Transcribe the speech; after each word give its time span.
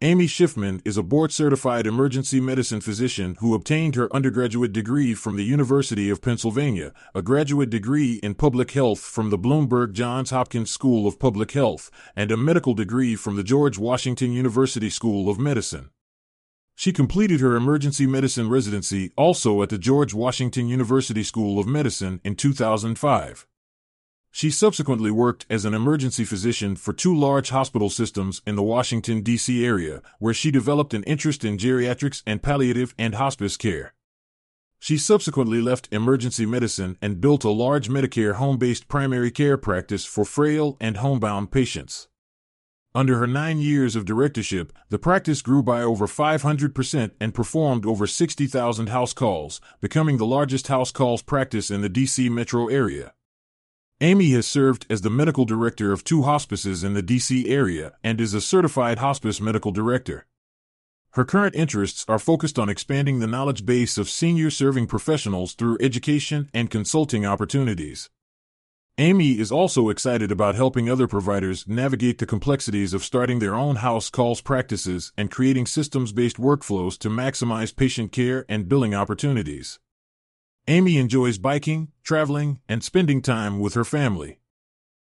Amy 0.00 0.26
Schiffman 0.28 0.80
is 0.84 0.96
a 0.96 1.02
board 1.02 1.32
certified 1.32 1.84
emergency 1.84 2.40
medicine 2.40 2.80
physician 2.80 3.36
who 3.40 3.52
obtained 3.52 3.96
her 3.96 4.14
undergraduate 4.14 4.72
degree 4.72 5.12
from 5.12 5.34
the 5.34 5.42
University 5.42 6.08
of 6.08 6.22
Pennsylvania, 6.22 6.92
a 7.16 7.20
graduate 7.20 7.68
degree 7.68 8.20
in 8.22 8.36
public 8.36 8.70
health 8.70 9.00
from 9.00 9.30
the 9.30 9.38
Bloomberg 9.38 9.94
Johns 9.94 10.30
Hopkins 10.30 10.70
School 10.70 11.08
of 11.08 11.18
Public 11.18 11.50
Health, 11.50 11.90
and 12.14 12.30
a 12.30 12.36
medical 12.36 12.74
degree 12.74 13.16
from 13.16 13.34
the 13.34 13.42
George 13.42 13.76
Washington 13.76 14.30
University 14.30 14.88
School 14.88 15.28
of 15.28 15.40
Medicine. 15.40 15.90
She 16.76 16.92
completed 16.92 17.40
her 17.40 17.56
emergency 17.56 18.06
medicine 18.06 18.48
residency 18.48 19.10
also 19.16 19.62
at 19.64 19.68
the 19.68 19.78
George 19.78 20.14
Washington 20.14 20.68
University 20.68 21.24
School 21.24 21.58
of 21.58 21.66
Medicine 21.66 22.20
in 22.22 22.36
2005. 22.36 23.48
She 24.30 24.50
subsequently 24.50 25.10
worked 25.10 25.46
as 25.50 25.64
an 25.64 25.74
emergency 25.74 26.24
physician 26.24 26.76
for 26.76 26.92
two 26.92 27.16
large 27.16 27.50
hospital 27.50 27.90
systems 27.90 28.42
in 28.46 28.56
the 28.56 28.62
Washington, 28.62 29.22
D.C. 29.22 29.64
area, 29.64 30.02
where 30.18 30.34
she 30.34 30.50
developed 30.50 30.94
an 30.94 31.02
interest 31.04 31.44
in 31.44 31.56
geriatrics 31.56 32.22
and 32.26 32.42
palliative 32.42 32.94
and 32.98 33.14
hospice 33.14 33.56
care. 33.56 33.94
She 34.78 34.96
subsequently 34.96 35.60
left 35.60 35.88
emergency 35.90 36.46
medicine 36.46 36.96
and 37.02 37.20
built 37.20 37.42
a 37.42 37.50
large 37.50 37.88
Medicare 37.88 38.34
home 38.34 38.58
based 38.58 38.86
primary 38.86 39.30
care 39.30 39.56
practice 39.56 40.04
for 40.04 40.24
frail 40.24 40.76
and 40.80 40.98
homebound 40.98 41.50
patients. 41.50 42.08
Under 42.94 43.18
her 43.18 43.26
nine 43.26 43.60
years 43.60 43.96
of 43.96 44.04
directorship, 44.04 44.72
the 44.88 44.98
practice 44.98 45.42
grew 45.42 45.62
by 45.62 45.82
over 45.82 46.06
500% 46.06 47.10
and 47.20 47.34
performed 47.34 47.84
over 47.84 48.06
60,000 48.06 48.88
house 48.88 49.12
calls, 49.12 49.60
becoming 49.80 50.16
the 50.16 50.26
largest 50.26 50.68
house 50.68 50.90
calls 50.90 51.22
practice 51.22 51.70
in 51.70 51.80
the 51.80 51.88
D.C. 51.88 52.28
metro 52.28 52.68
area. 52.68 53.12
Amy 54.00 54.30
has 54.30 54.46
served 54.46 54.86
as 54.88 55.00
the 55.00 55.10
medical 55.10 55.44
director 55.44 55.92
of 55.92 56.04
two 56.04 56.22
hospices 56.22 56.84
in 56.84 56.94
the 56.94 57.02
D.C. 57.02 57.48
area 57.48 57.94
and 58.04 58.20
is 58.20 58.32
a 58.32 58.40
certified 58.40 59.00
hospice 59.00 59.40
medical 59.40 59.72
director. 59.72 60.24
Her 61.14 61.24
current 61.24 61.56
interests 61.56 62.04
are 62.06 62.20
focused 62.20 62.60
on 62.60 62.68
expanding 62.68 63.18
the 63.18 63.26
knowledge 63.26 63.66
base 63.66 63.98
of 63.98 64.08
senior 64.08 64.50
serving 64.50 64.86
professionals 64.86 65.54
through 65.54 65.78
education 65.80 66.48
and 66.54 66.70
consulting 66.70 67.26
opportunities. 67.26 68.08
Amy 68.98 69.40
is 69.40 69.50
also 69.50 69.88
excited 69.88 70.30
about 70.30 70.54
helping 70.54 70.88
other 70.88 71.08
providers 71.08 71.66
navigate 71.66 72.18
the 72.18 72.26
complexities 72.26 72.94
of 72.94 73.02
starting 73.02 73.40
their 73.40 73.56
own 73.56 73.76
house 73.76 74.10
calls 74.10 74.40
practices 74.40 75.12
and 75.16 75.28
creating 75.28 75.66
systems 75.66 76.12
based 76.12 76.36
workflows 76.36 76.96
to 76.98 77.10
maximize 77.10 77.74
patient 77.74 78.12
care 78.12 78.44
and 78.48 78.68
billing 78.68 78.94
opportunities. 78.94 79.80
Amy 80.70 80.98
enjoys 80.98 81.38
biking, 81.38 81.88
traveling, 82.02 82.60
and 82.68 82.84
spending 82.84 83.22
time 83.22 83.58
with 83.58 83.72
her 83.72 83.86
family. 83.86 84.38